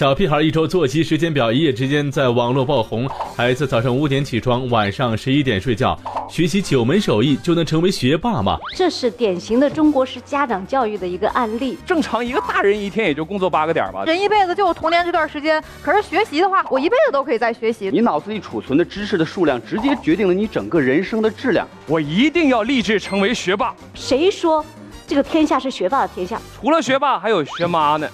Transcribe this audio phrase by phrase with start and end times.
[0.00, 3.06] 小屁孩一周作息时间表一夜之间在网络爆红。
[3.36, 5.94] 孩子早上五点起床，晚上十一点睡觉，
[6.26, 8.58] 学习九门手艺就能成为学霸吗？
[8.74, 11.76] 这是典型的中国式家长教育的一个案例。
[11.84, 14.02] 正常一个大人一天也就工作八个点吧。
[14.06, 17.90] 人一辈子就有童年这段时间，可是学习的话，我一辈子都可以在学习。
[17.92, 21.68] 你脑子里储存的知识的数量，直接决定了你整个人生的质量。
[21.86, 23.74] 我一定要立志成为学霸。
[23.92, 24.64] 谁说
[25.06, 26.40] 这个天下是学霸的天下？
[26.58, 28.08] 除了学霸，还有学妈呢。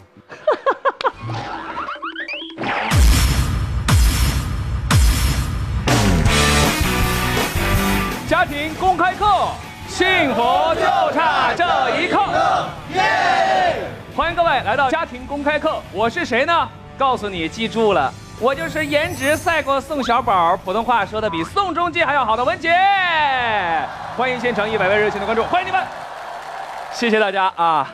[9.97, 10.43] 幸福
[10.75, 10.83] 就
[11.15, 11.65] 差这
[11.99, 12.21] 一刻。
[12.93, 13.81] 耶！
[14.15, 16.69] 欢迎各位来到家庭公开课，我是谁呢？
[16.99, 22.75] 告诉你，记住了，我就是颜值赛过宋小宝，普通话说的比宋仲基还要好的文杰。
[24.19, 25.83] 欢迎现场一百位热情的观众，欢迎你们！
[26.93, 27.91] 谢谢大家啊。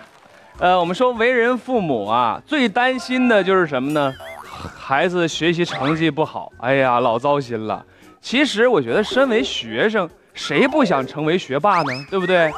[0.59, 4.13] 呃，我们说为人父母啊，最担心的就是什么呢？
[4.77, 7.87] 孩子学习成绩不好，哎呀，老糟心了。
[8.21, 10.11] 其实我觉得，身为学生。
[10.35, 11.93] 谁不想成为学霸呢？
[12.11, 12.51] 对不对？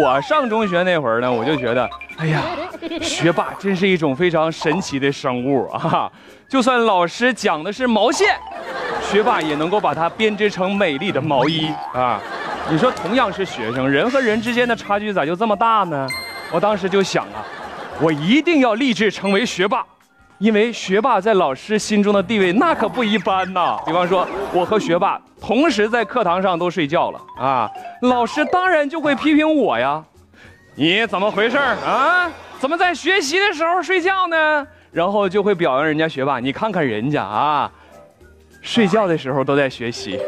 [0.00, 2.42] 我上中学那会儿呢，我就觉得，哎呀，
[3.02, 6.10] 学霸真是一种非常神奇的生物啊！
[6.48, 8.34] 就算老师讲的是毛线，
[9.02, 12.18] 学霸也能够把它编织成美丽的毛衣啊！
[12.70, 16.06] 你说，同样是学生，人和人之间的差距咋就这么大呢？
[16.50, 17.44] 我当时就想啊，
[18.00, 19.84] 我一定要立志成为学霸。
[20.38, 23.78] 因为学霸在老师心中的地位那可不一般呐。
[23.86, 30.02] 比方说，我和学霸同时在课堂上都睡觉了啊，老师当然就会批评我呀。
[30.74, 32.30] 你怎么回事啊？
[32.58, 34.66] 怎么在学习的时候睡觉呢？
[34.90, 37.70] 然后就会表扬人家学霸，你看看人家啊，
[38.62, 40.18] 睡觉的时候都在学习。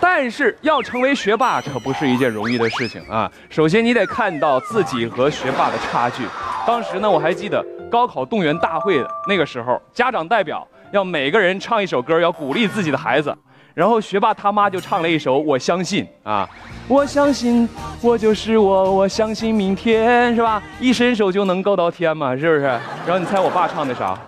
[0.00, 3.30] 但是要成为学霸可不是一件容易的事情啊。
[3.50, 6.24] 首先你得看到自己和学霸的差距。
[6.66, 7.62] 当时呢，我还记得。
[7.90, 13.34] 高考动员大会的那个时候，家长代表要每个人唱一首歌，要鼓励自己的孩子。
[13.78, 16.50] 然后学霸他妈就唱了一首《我相信》啊，
[16.88, 17.68] 我相信
[18.02, 20.60] 我就是我，我相信明天是吧？
[20.80, 22.62] 一伸手就能够到天嘛，是不是？
[22.62, 24.18] 然后你猜我爸唱的啥？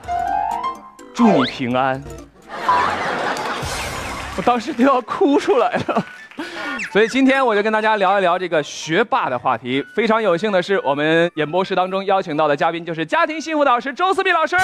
[1.13, 2.01] 祝你平安。
[4.37, 6.05] 我当时都要哭出来了。
[6.93, 9.85] 所以今天我就跟大家聊一聊这个学霸的话题。
[9.97, 14.57] 非常有幸的是，我们演播室当中邀请到的嘉宾就是家庭幸福导师周思密老师。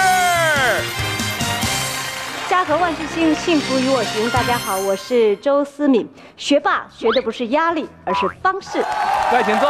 [2.47, 4.29] 家和万事兴，幸福与我行。
[4.29, 6.07] 大家好，我是周思敏。
[6.37, 8.79] 学霸学的不是压力，而是方式。
[9.33, 9.69] 来，请坐。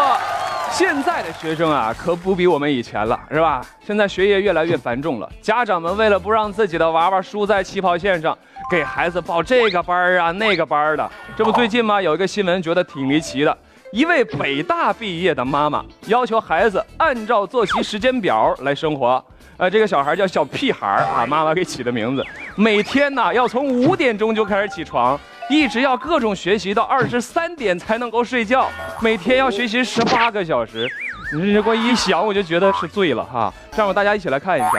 [0.69, 3.66] 现在的学生啊，可不比我们以前了，是吧？
[3.83, 8.37] 现在学业越来越繁重了，家长们为了不让自己的娃娃输在起跑线上。
[8.69, 11.99] 给孩子报这个班儿啊，那个班儿的，这不最近吗？
[11.99, 13.57] 有一个新闻，觉得挺离奇的。
[13.91, 19.23] 一位北大毕业的妈妈要求孩子按照作息时间表来生活。
[19.57, 22.23] 呃，这个小孩叫小屁孩儿啊，妈妈给起的名字。
[22.56, 25.19] 每天呢，要从五点钟就开始起床，
[25.50, 28.69] 一直要各种学习到二十三点才能够睡觉。
[29.01, 30.88] 每天要学习十八个小时，
[31.34, 33.51] 你这光一想我就觉得是醉了哈。
[33.72, 34.72] 这样，大家一起来看一下。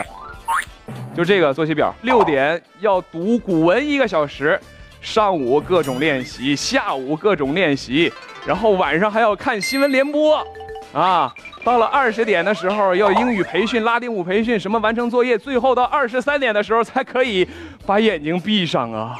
[1.13, 4.57] 就这个作息表，六点要读古文一个小时，
[5.01, 8.09] 上午各种练习，下午各种练习，
[8.47, 10.41] 然后晚上还要看新闻联播，
[10.91, 11.31] 啊，
[11.63, 17.47] 到了二十点的时候要英语培训、拉丁舞培训，什么完成作业，最后到二十三点的时候才可以
[17.85, 19.15] 把眼睛闭上啊！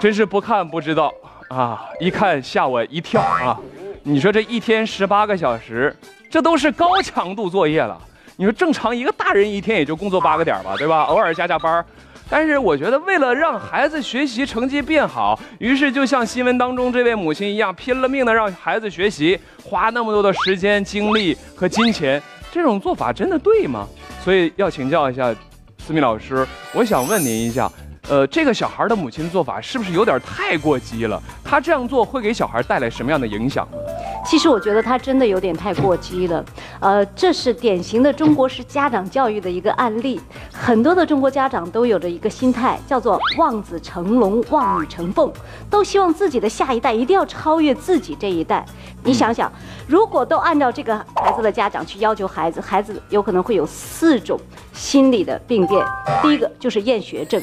[0.00, 1.12] 真是不看不知道
[1.48, 3.58] 啊，一看吓我一跳啊！
[4.02, 5.94] 你说这一天十八个小时，
[6.30, 8.00] 这都是高强度作业了。
[8.36, 11.02] 你说正常一个大人一天也就工作八个点吧，对吧？
[11.02, 11.84] 偶尔加加班
[12.32, 23.86] 但是我觉得为了让孩子学习成绩变好，于是就像新闻当中这位母亲一样，拼了命的让孩子学习，花那么多的时间、精力和金钱，这种做法真的对吗？
[24.24, 25.30] 所以要请教一下
[25.86, 27.70] 思密老师，我想问您一下，
[28.08, 31.22] 呃，这个小孩的母亲做法是不是有点太过激了？
[31.44, 33.76] 他这样做会给小孩带来什么样的影响呢？
[34.24, 36.44] 其实我觉得他真的有点太过激了，
[36.80, 40.20] 呃，这是典型的中国式家长教育的一个案例。
[40.52, 45.30] 很多的中国家长都有着一个心态，叫做望子成龙、望女成凤，
[45.68, 48.64] 都希望自己的下一代一定要超越自己这一代。
[49.04, 49.52] 你想想，
[49.86, 54.38] 如果都按照这个孩子的家长去要求孩子，孩子有可能会有四种
[54.72, 55.84] 心理的病变。
[56.22, 57.42] 第一个就是厌学症。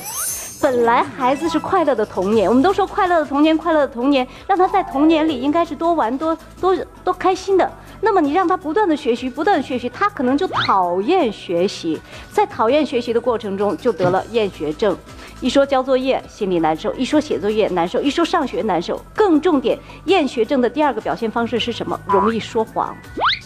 [0.62, 7.72] 本来孩子是快乐的童年，我们都说快乐的童年，快乐的童年，让他在童年里应该是多玩多多多开心的。
[8.02, 12.00] 那么你让他不断的学习，不断的学习，他可能就讨厌学习，
[12.32, 14.98] 在讨厌学习的过程中就得了厌学症。
[15.40, 19.02] 一说交作业心里难受，一说写作业难受，一说上学难受。
[19.16, 21.98] 更重点，厌学症的第二个表现方式是什么？
[22.08, 22.94] 容易说谎。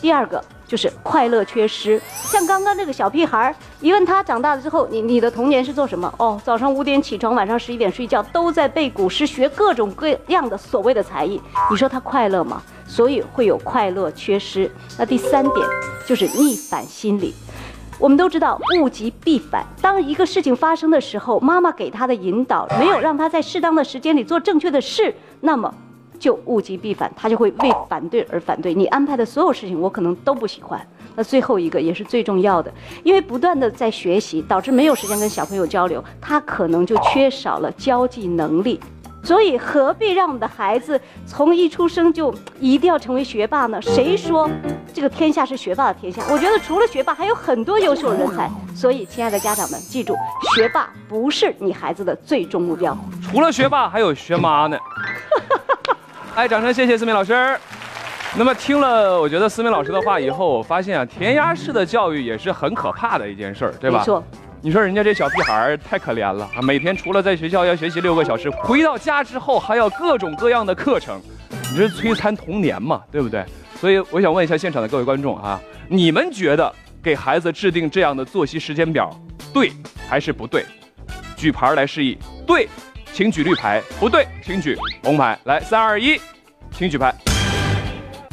[0.02, 0.44] 第二个
[0.74, 2.02] 就是快乐缺失。
[2.24, 3.56] 像刚刚这个小屁孩儿。
[3.80, 6.12] 一问他长大了之后，你你的童年是做什么？
[6.18, 11.40] 哦，早上五点起床，晚上十一点睡觉，都在背古诗，学各种各样的所谓的才艺。
[11.70, 12.60] 你说他快乐吗？
[12.88, 14.72] 所以会有快乐缺失。
[14.98, 15.68] 那第三点
[16.08, 17.36] 就是逆反心理。
[18.00, 25.72] 我们都知道物极必反，当一个事情发生的时候，妈妈给他的引导没有让他在适当的时间里做正确的事，那么
[26.24, 28.74] 就物极必反，他就会为反对而反对。
[28.74, 30.80] 你安排的所有事情，我可能都不喜欢。
[31.18, 32.74] 那最后一个也是最重要的，
[33.04, 38.80] 因为不断的在学习，导致没有时间跟小朋友交流，他可能就缺少了交际能力。
[39.22, 43.82] 所以何必让我们的孩子从一出生就一定要成为学霸呢？
[43.82, 44.50] 谁说
[44.94, 46.22] 这个天下是学霸的天下？
[46.32, 48.50] 我觉得除了学霸，还有很多优秀人才。
[48.74, 50.16] 所以，亲爱的家长们，记住，
[50.56, 52.98] 学霸不是你孩子的最终目标。
[53.22, 54.78] 除了学霸，还有学妈呢。
[56.36, 57.56] 哎，掌声谢谢思敏老师。
[58.36, 64.00] 那么听了，我觉得思敏老师的话以后，我发现啊，填鸭式的教育也是很可怕的一件事儿，对吧？
[64.00, 64.24] 没错。
[64.60, 66.62] 你说人家这小屁孩儿太可怜了啊！
[66.64, 71.22] 每天除了在学校要学习六个小时，回到家之后还要各种各样的课程，
[71.72, 73.46] 你这摧残童年嘛，对不对？
[73.80, 79.08] 所以我想问一下现场的各位观众啊，你们觉得给孩子制定这样的作息时间表，
[79.54, 79.72] 对
[80.10, 80.66] 还是不对？
[81.38, 82.68] 举牌来示意，对，
[83.14, 85.38] 请举绿牌；不对，请举红牌。
[85.44, 86.20] 来，三二一，
[86.76, 87.14] 请举牌。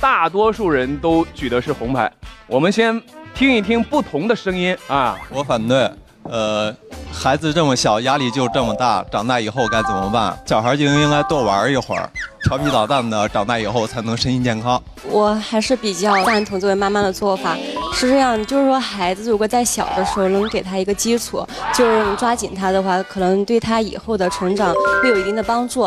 [0.00, 2.11] 大多数人都举的是红牌，
[2.47, 2.99] 我们先
[3.35, 5.19] 听一听不同的声音啊。
[5.29, 5.91] 我反对，
[6.23, 6.75] 呃，
[7.12, 10.35] 孩子这么小，压力就这么大，长大以后该怎么办？
[10.47, 12.09] 小孩就应该多玩一会儿，
[12.44, 14.83] 调皮捣蛋的，长大以后才能身心健康。
[15.05, 17.55] 我还是比较赞同这位妈妈的做法，
[17.93, 25.83] 是这样，就是说孩子如果在小的时候能给他一个基础，就是抓紧他的话，可能对他以后的成长会有一定的帮助。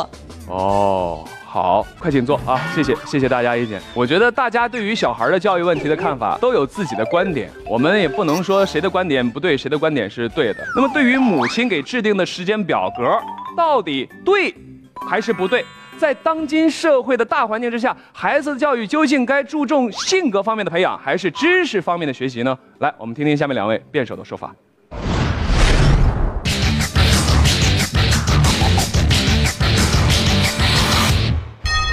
[0.47, 1.23] 哦。
[1.45, 2.59] 好，快请坐啊！
[2.73, 3.79] 谢谢，谢谢大家意见。
[3.93, 10.65] 我觉得大家对于小孩的教育问题的看法都有自己的观点，我们也不能说谁的观点不对，谁的观点是对的。
[10.75, 13.03] 那么，对于母亲给制定的时间表格，
[13.55, 14.51] 到底对
[15.07, 15.63] 还是不对？
[16.03, 22.59] 在当今社会的大环境之下，孩子的教育究竟该注重性格方面的培养，还是知识方面的学习呢？
[22.79, 24.53] 来，我们听听下面两位辩手的说法。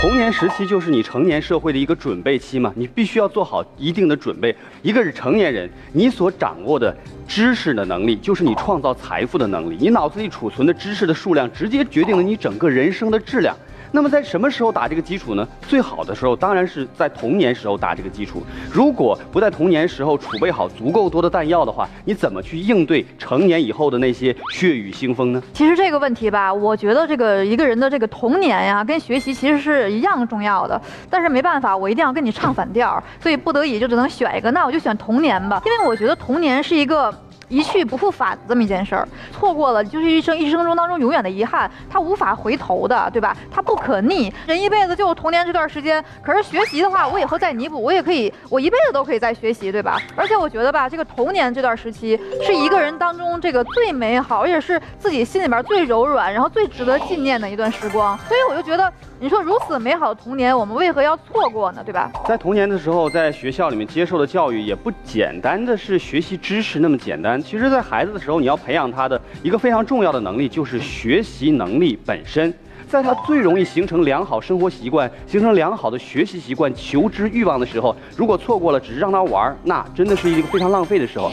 [0.00, 4.52] 童年时期就是你成年社会的一个准备期嘛，你必须要做好一定的准备。
[4.82, 6.92] 一个是成年人，你所掌握的
[7.28, 9.76] 知识的能力，就是你创造财富的能力。
[9.78, 13.56] 你脑子里储存的知识的数量，直接决定了你整个人生的质量。
[13.92, 15.46] 那么在什么时候打这个基础呢？
[15.62, 18.42] 最好的时候当然是在童年时候打这个基础。
[18.72, 25.42] 如果不在童年时候储备好足够多的弹药的话，你怎么去应对成年以后的那些血雨腥风呢？
[25.52, 30.80] 其实这个问题吧，我觉得这个一个人的这个童年呀，跟学习其实是一样重要的。
[31.08, 34.50] 但是没办法，我一定要跟你唱反调，所以不得已就只能选一个。
[34.52, 37.12] 那我就选童年吧，因为我觉得童年是一个。
[37.50, 43.36] 一去不复返这么一件事儿，错过了就是一生一生中当中永远的遗憾，它无法回头的，对吧？
[43.50, 46.02] 它不可逆，人一辈子就童年这段时间。
[46.22, 49.98] 可是学习的话，我以后再弥补，我也可以，我一辈子都可以再学习，对吧？
[50.16, 58.16] 而且我觉得吧，这个童年这段时期是一个人当中这个最美好，而且是自己心里边最柔软，然后最值得纪念的一段时光。
[58.28, 58.90] 所以我就觉得。
[59.22, 61.82] 你说如此美好的童年，我们为何要错过呢？
[61.84, 62.10] 对吧？
[62.26, 67.39] 在童年的时候，在学校里面接受的教育也不简单的是学习知识那么简单。
[67.42, 72.52] 其实，在孩子的时候，你要培养他的一个非常重要的能力，就是学习能力本身。
[72.88, 81.30] 在他最容易形成良好生活习惯、形成良好的学习习惯、求知欲望的时候，如果错过了，只是让他玩，那真的是一个非常浪费的时候。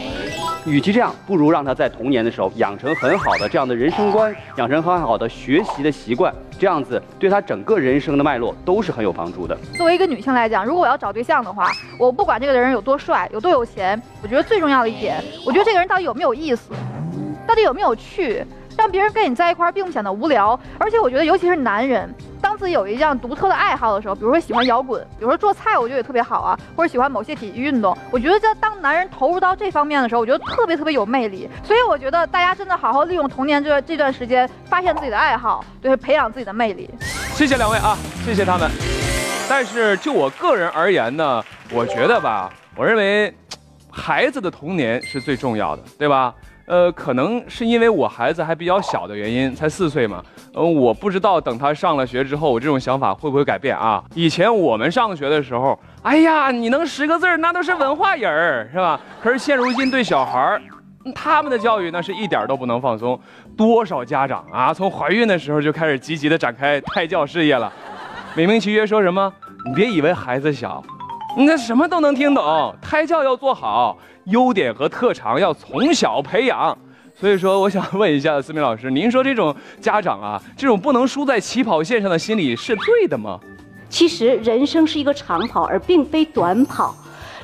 [0.66, 9.56] 与其这样，不如让他在童年的时候养成很好的这样的人生观，养成很好的学习的习惯，这样子对他整个人生的脉络都是很有帮助的。
[9.74, 16.72] 作为一个女性来讲，如果我要找对象的话，我不管这个人有多帅、有多有钱，我觉得最重要的一点，我觉得这个人到底有没有意思，
[17.46, 18.44] 到底有没有趣。
[18.76, 22.08] 让别人跟你在一块儿并不显得无聊，而且我觉得，尤其是男人，
[22.58, 31.48] 自己有一样独特的爱好的时候，比如说喜欢摇滚，比如说做菜，我觉得也特别好啊，或者喜欢某些体育运动，我觉得在当男人投入到这方面的时候，我觉得特别特别有魅力。
[31.62, 36.90] 所以我觉得大家真的好好利用童年这这段时间，发现自己的爱好，对，培养自己的魅力。
[37.34, 38.68] 谢谢两位啊，谢谢他们。
[39.48, 43.32] 但是就我个人而言呢，我觉得吧，我认为
[43.90, 46.34] 孩子的童年是最重要的，对吧？
[46.68, 50.22] 呃，可能是因为我孩子还比较小的原因，才四岁嘛。
[50.54, 54.04] 嗯，我不知道等他上了学之后，我这种想法会不会改变啊？
[54.14, 59.00] 以前我们上学的时候，哎呀，你能识个字，那都是文化人儿，是吧？
[59.22, 60.62] 可是现如今对小孩儿，
[61.14, 63.18] 他们的教育那是一点都不能放松。
[63.56, 67.72] 多少家长啊，从怀孕的时候就开始积极的展开胎教事业了，
[68.34, 69.32] 美名其曰说什么？
[69.64, 70.84] 你别以为孩子小，
[71.34, 72.74] 那什么都能听懂。
[72.82, 73.96] 胎教要做好。
[74.28, 76.76] 优点和特长要从小培养。
[77.14, 83.40] 所以说，我想问一下思明老师，您说这种家长啊，这种不能输在起跑线上的心理是对的吗？
[83.88, 86.94] 其实人生是一个长跑，而并非短跑。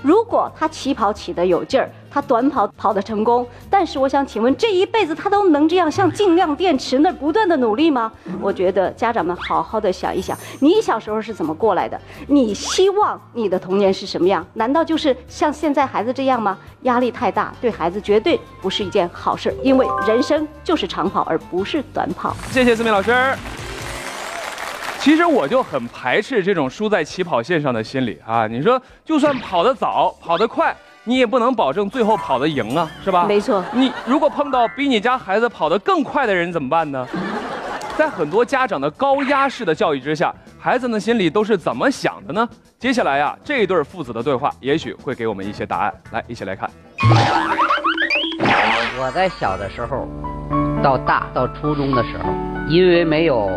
[0.04, 8.12] 如果他起跑起得有劲儿，他短跑跑得成功，但是我想请问，这一辈子他都能这样像尽量电池那不断的努力吗？
[8.38, 11.98] 我觉得家长们好好的想一想，你小时候是怎么过来的？
[12.26, 14.46] 你希望你的童年是什么样？
[14.52, 16.58] 难道就是像现在孩子这样吗？
[16.82, 22.36] 压力太大，对孩子绝对不是一件好事，因为人生就是长跑，而不是短跑。
[22.50, 23.10] 谢谢思敏老师。
[25.04, 28.46] 其实我就很排斥这种输在起跑线上的心理啊！
[28.46, 33.26] 你说，就算跑得早、跑得快，你也不能保证最后跑得赢啊，是吧？
[33.26, 33.62] 没错。
[33.74, 37.06] 你如果碰到比你家孩子跑得更快的人怎么办呢？
[37.98, 42.48] 在很多家长的高压式的教育之下，孩子们心里都是怎么想的呢？
[42.78, 45.92] 接下来呀，这对父子的对话也许会给我们一些答案。
[46.12, 46.70] 来，一起来看。
[48.98, 50.08] 我在小的时候，
[50.82, 52.32] 到大到初中的时候，
[52.70, 53.50] 因为没有。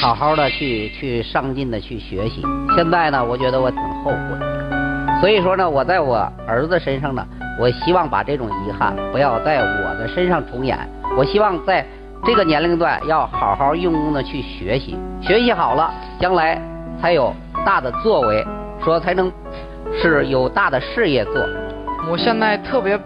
[0.00, 2.42] 好好的去去上进的去学习，
[2.76, 7.26] 现在呢，我觉得我挺后悔，所以说呢，我在我儿子身上呢，
[7.58, 10.78] 我希望把这种遗憾不要在我的身上重演。
[11.16, 11.84] 我希望在
[12.24, 16.60] 这个年龄段要好好用功的去学习，学习好了，将来
[17.00, 17.34] 才有
[17.64, 18.46] 大的作为，
[18.84, 19.30] 说才能
[20.00, 21.34] 是有大的事业做。
[22.10, 22.98] 我现在特别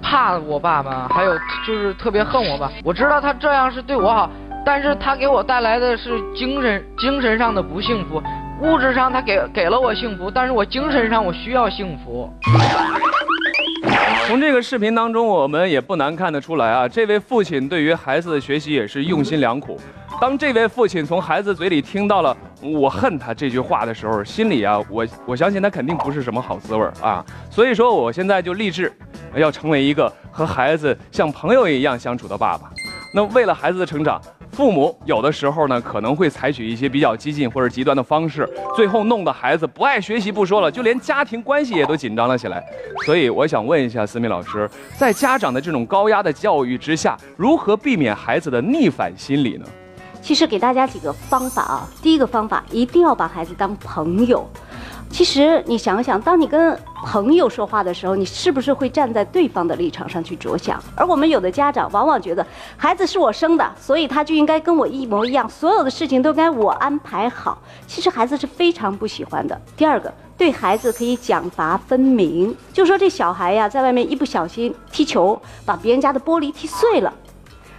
[0.00, 1.32] 怕我爸爸，还有
[1.66, 4.30] 就是特别恨我爸，我知道他这样是对我好。
[4.64, 8.22] 但是他给我带来的是精神精神上的不幸福，
[8.60, 12.32] 物质上他给给了我幸福，但是我精神上我需要幸福。
[14.26, 19.78] 从这个视频当中，我们也不难看得出来啊，这位父亲对于孩子的学习也是用心良苦。
[20.20, 27.24] 当这位父亲从孩子嘴里听到了“我恨他”这句话的时候，心里啊，我我相信他肯定不是什么好滋味啊。
[27.50, 28.92] 所以说，我现在就立志，
[29.34, 32.70] 要成为一个和孩子像朋友一样相处的爸爸。
[33.12, 34.22] 那为了孩子的成长。
[34.52, 42.62] 父母有的时候呢，可能会采取一些比较激进或者极端的方式，最后弄得孩子不爱学习不说了，就连家庭关系也都紧张了起来。
[43.06, 44.68] 所以我想问一下思敏老师，
[44.98, 49.66] 在家长的这种高压的教育之下，如何避免孩子的逆反心理呢？
[50.20, 51.88] 其实给大家几个方法啊。
[52.02, 54.46] 第一个方法，一定要把孩子当朋友。
[55.12, 60.82] 其实你想想，当你跟朋友说话的时候，你是不是会站在对方的立场上去着想？
[60.96, 62.44] 而我们有的家长往往觉得
[62.78, 67.58] 孩子是我生的，所以他就应该跟我一模一样，所有的事情都该我安排好。
[67.86, 69.60] 其实孩子是非常不喜欢的。
[69.76, 77.12] 第二个，对孩子可以奖罚分明，就说这小孩呀，在外面一不小心踢球，把别人家的玻璃踢碎了，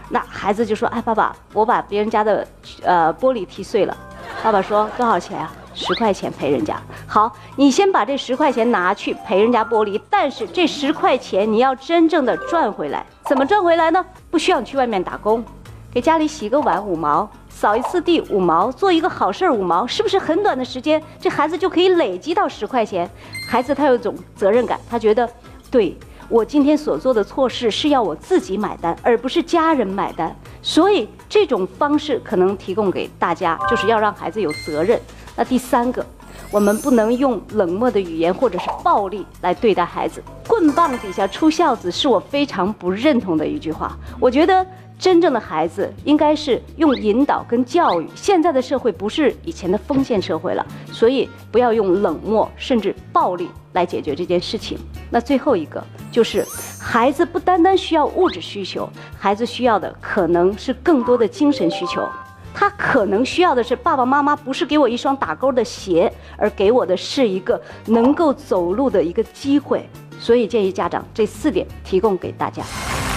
[0.10, 2.48] 那孩子就说：“哎，爸爸，我把别人家的
[2.84, 3.98] 呃玻璃踢碎了。”
[4.44, 14.06] 爸爸说：“多少钱啊？”十块钱赔人家，好，你先把这十块钱拿去赔人家玻璃，但是这十块钱你要真正的赚回来，怎么赚回来呢？
[14.30, 15.44] 不需要你去外面打工，
[15.92, 23.10] 给家里洗个碗五毛，扫一次地五毛，做一个好事儿五毛，是不是很短的时间，这孩子就可以累积到十块钱？
[23.50, 25.30] 孩子他有一种责任感，他觉得，
[25.72, 25.96] 对
[26.30, 35.00] 我今天所做的错事是要我自己买单，而不是家人买单，所以这种方式可能提供给大家，就是要让孩子有责任。
[35.36, 36.06] 那第三个，
[36.52, 40.22] 我们不能用冷漠的语言或者是暴力来对待孩子。
[40.48, 43.98] 棍棒底下出孝子是我非常不认同的一句话。
[44.20, 44.66] 我觉得
[45.00, 48.08] 真正的孩子应该是用引导跟教育。
[48.16, 54.78] 现在的社会不是以前的封建社会了，所以不要用冷漠甚至暴力来解决这件事情。
[55.10, 56.46] 那最后一个就是，
[56.80, 58.88] 孩子不单单需要物质需求，
[59.20, 62.08] 孩子需要的可能是更多的精神需求。
[62.54, 69.88] 他可能需要的是爸爸妈妈不是给我一双打勾的鞋，而给我的是一个能够走路的一个机会。
[70.20, 72.64] 所以建议家长这四点提供给大家。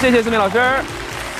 [0.01, 0.59] 谢谢思明老师。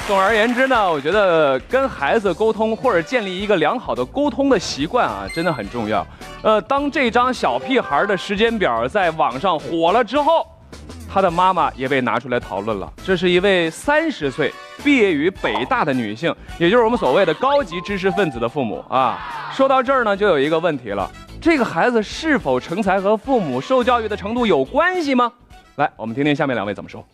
[0.07, 6.07] 总而言之呢，我觉得跟孩子沟通或者建立一个良好的沟通的习惯啊，真的很重要。
[6.43, 10.47] 呃，当这张小屁孩的时间表在网上火了之后。
[11.09, 12.93] 他的妈妈也被拿出来讨论了。
[13.03, 14.53] 这是一位三十岁
[14.85, 19.51] 毕业于北大的女性，也就是我们所谓的高级知识分子的父母啊。
[19.53, 21.11] 说到这儿呢，就有一个问题了：
[21.41, 25.33] 这个孩子是否成才和父母受教育的程度有关系吗？
[25.77, 27.05] 来，我们听听下面两位怎么说。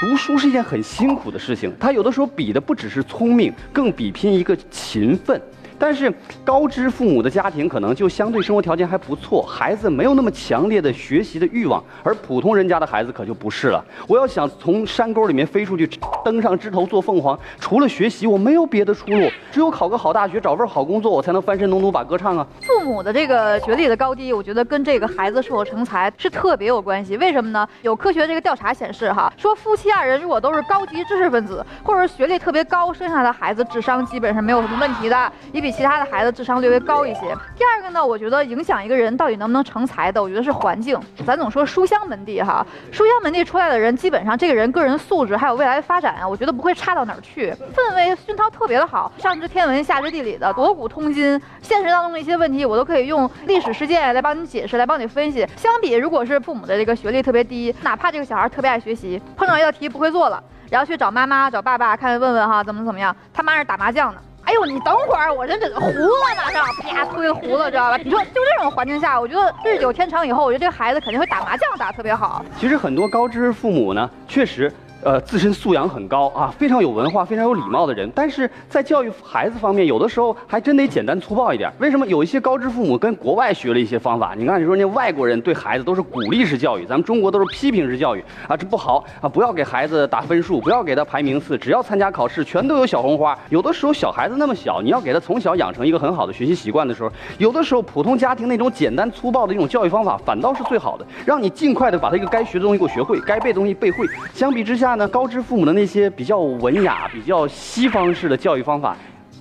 [0.00, 5.40] 读书是一件很辛苦的事情，他有的时候比的不只是聪明，更比拼一个勤奋。
[5.80, 6.12] 但是
[6.44, 13.82] 高知父母的家庭可能就相对生活条件还不错，孩子没有那么强烈的学习的欲望，而普通人家的孩子可就不是了。
[14.06, 15.88] 我要想从山沟里面飞出去，
[16.22, 22.46] 登上枝头做凤凰，除了学习，我没有别的出路，只有考个好大学，找份好工作，我才能翻身农奴把歌唱啊。
[22.60, 27.16] 父母的这个学历的高低，我觉得跟这个孩子是否成才是特别有关系。
[27.16, 27.66] 为什么呢？
[27.80, 37.20] 有科学这个调查显示，哈，说夫妻二人如果都是高级知识分子，或者学历特别高，生下的孩子智商基本上没有什么问题的，也比其他的孩子智商略微高一些。
[37.56, 40.98] 第二个呢，我觉得影响一个人到底能不能成才的，我觉得是环境。
[41.26, 51.40] 咱总说书香门第哈，书香门第出来的人，基本上这个人个人素质还有未来的发展啊，我觉得不会差到哪儿去，氛围熏陶特别的好，上知天文下知地理的，博古通今。
[51.62, 55.46] 现实当中的一些问题，我都可以用历史事件来帮你解释，来帮你分析。
[55.56, 64.20] 相比如果是父母的这个学历特别低，哪怕这个小孩特别爱学习，碰到一道题不会做了，然后去找妈妈、找爸爸看问问哈怎么怎么样，他妈是打麻将的。
[64.50, 67.96] 哎呦，你等会儿，我这这糊了，马上啪推胡子，知道吧？
[68.02, 72.44] 你说 就这种环境下，我觉得日久天长以后，我觉得这个孩子肯定会打麻将打特别好。
[72.58, 74.72] 其实很多高知识父母呢，确实。
[75.02, 81.72] 呃，自身素养很高啊，非常有文化、非常有礼貌的人，但是在教育孩子方面，有的时候还真得简单粗暴一点。
[81.78, 84.34] 为什么有一些高知父母跟国外学了一些方法？
[84.36, 89.28] 你看，你说那外国人对孩子都是鼓励式教育，咱们中国都是批评式教育啊，这不好啊！
[89.28, 93.38] 不要给孩子打分数，不要给他排名次，只要参加考试，全都有小红花。
[93.48, 104.06] 有的时候小孩子那么小，你要给他从小养成一个很好的学习习惯的时候，有的时候普通家庭那种简单粗暴的一种教育方法反倒是最好的，让你尽快的把他一个该学的东西给我学会，该背的东西背会。
[104.34, 105.72] 相比之下呢，高知父母的。
[105.72, 108.96] 那些比较文雅、比较西方式的教育方法。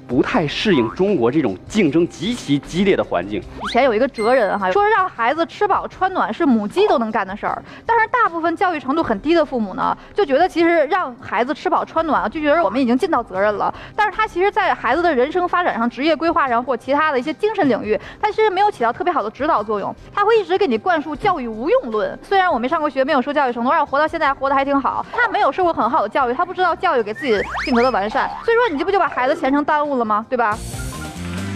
[0.09, 3.39] 不太适应中国这种竞争极其激烈的环境。
[3.39, 7.61] 以前有一个哲人哈说，让孩子吃饱穿暖是母鸡都能干的事儿。
[7.85, 13.71] 但是大部分教育程度很低的父母呢，就觉得其实让孩子吃饱穿暖，就觉得我们已经尽到责任了。
[13.95, 19.95] 但是他其实，在孩子的人生发展上、职业规划上或其他的一些精神领域，他其实没有起到特别好的指导作用。
[20.11, 22.17] 他会一直给你灌输教育无用论。
[22.23, 25.05] 虽然我没上过学，没有受教育程度，让我活到现在活得还挺好。
[25.12, 28.27] 他没有受过很好的教育，他不知道教育给自己性格的完善。
[28.43, 29.98] 所以说，你这不就把孩子前程耽误了？
[29.99, 30.25] 了吗？
[30.27, 30.57] 对吧？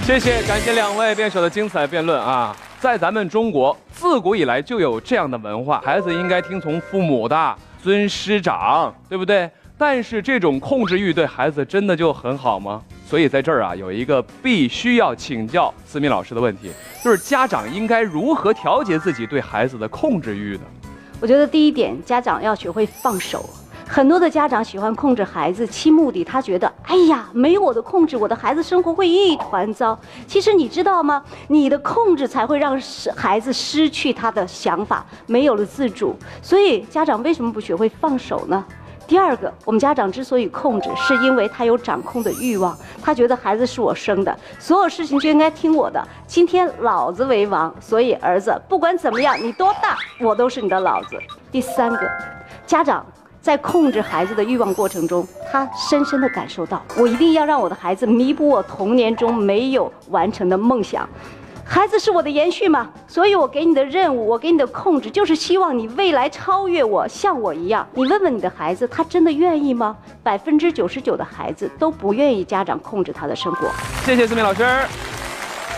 [0.03, 2.55] 谢谢，感谢两位辩手的精彩辩论啊！
[2.79, 9.49] 在咱们中国，自古以来就有这样的文化，孩子应该听从父母的，尊师长，对不对？
[9.77, 12.81] 但是这种控制欲对孩子真的就很好吗？
[13.07, 20.63] 所以在这儿啊，有一个必须要请教思敏老师的问题，就是家长应该如何调节自己对孩子的控制欲呢？
[21.21, 23.49] 我觉得第一点，家长要学会放手。
[23.93, 29.95] 很多的家长喜欢控制孩子，其目的他觉得，哎呀，没有我的控制，我的孩子生活会一团糟。
[30.25, 31.23] 其实你知道吗？
[31.47, 32.75] 你的控制才会让
[33.15, 36.17] 孩子失去他的想法，没有了自主。
[36.41, 38.65] 所以家长为什么不学会放手呢？
[39.05, 47.71] 第二个，我们家长之所以控制，是因为他有掌控的欲望，他觉得孩子是我生的，所有事情就应该听我的，今天老子为王。
[47.79, 51.09] 所以儿子，不管怎么样，你多大，我都是你的老子。
[51.51, 52.09] 第三个，
[52.65, 53.05] 家长。
[53.43, 61.07] 在控制孩子的欲望过程中，他深深地感受到，我一定要让我的孩子弥补我童年中没有完成的梦想。
[61.65, 67.85] 孩子是我的延续嘛，所以我给你的任务，我给你的控制，就是希望你未来超越我，像我一样。
[67.93, 69.97] 你问问你的孩子，他真的愿意吗？
[70.23, 73.67] 百分之九十九的孩子都不愿意家长控制他的生活。
[74.05, 74.63] 谢谢思敏老师。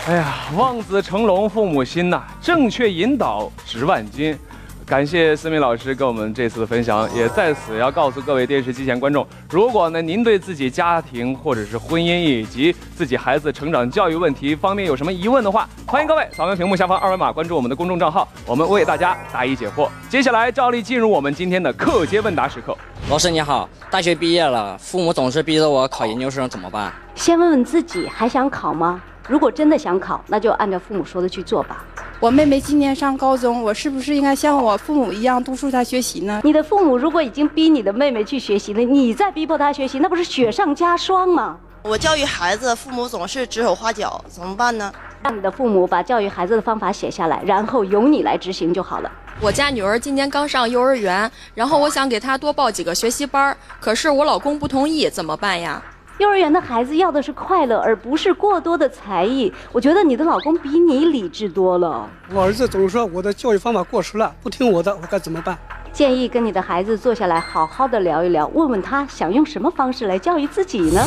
[0.06, 4.38] 哎呀，望子成龙，父母心呐，正确引导值万金。
[4.86, 19.88] 感谢思敏老师跟我们这次的分享，也在此要告诉各位电视机前观众，如果呢您对自己家庭或者是婚姻以及自己孩子成长教育问题方面有什么疑问的话，欢迎各位扫描屏幕下方二维码关注我们的公众账号，我们为大家答疑解惑。
[20.08, 22.72] 接下来照例进入我们今天的课间问答时刻。
[23.10, 26.92] 老师你好，大学毕业了，父母总是逼着我考研究生，怎么办？
[27.16, 29.02] 先问问自己，还想考吗？
[29.28, 31.84] 如果真的想考，那就按照父母说的去做吧。
[32.18, 36.40] 我妹妹今年上高中，我是不是应该像我父母一样督促她学习呢？
[36.44, 41.58] 你的父母如果已经逼你的妹妹去学习了，你再逼迫她学习，那不是雪上加霜吗？
[41.82, 44.90] 我教育孩子，父母总是指手画脚，怎么办呢？
[45.22, 49.12] 让你的父母把教育孩子的方法写下来，然后由你来执行就好了。
[49.38, 55.82] 我家女儿今年刚上幼儿园，然后我想给她多报几个学习班，可是我老公不同意，怎么办呀？
[56.18, 59.52] 幼儿园的孩子要的是快乐，而不是过多的才艺。
[59.70, 62.08] 我觉得你的老公比你理智多了。
[62.32, 65.58] 我儿子总说我的教育方法过时了，不听我的，我该怎么办？
[65.92, 71.02] 建议跟你的孩子坐下来，好好的聊一聊，问问他想用什么方式来教育自己呢？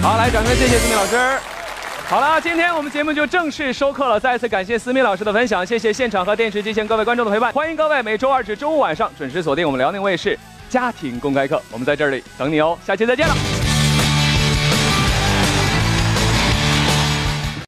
[0.00, 1.16] 好，来掌声谢谢思敏老师。
[2.06, 4.20] 好了，今天我们节目就正式收课了。
[4.20, 7.52] 再次感谢思敏老师的分享，谢谢现场和电视机前各位观众的陪伴。
[7.52, 10.38] 欢迎各位每周二至周五晚上准时锁定我们辽宁卫视
[10.68, 12.78] 家庭公开课，我们在这里等你哦。
[12.86, 13.63] 下期再见了。